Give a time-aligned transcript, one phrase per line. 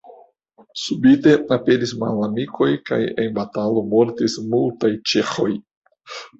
[0.83, 5.51] Subite aperis malamikoj kaj en batalo mortis multaj ĉeĥoj.